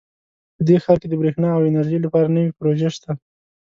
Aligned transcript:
په 0.55 0.61
دې 0.67 0.77
ښار 0.83 0.97
کې 1.01 1.07
د 1.09 1.13
بریښنا 1.21 1.49
او 1.55 1.67
انرژۍ 1.69 1.99
لپاره 2.01 2.33
نوي 2.35 2.51
پروژې 2.57 2.89
شته 2.95 3.11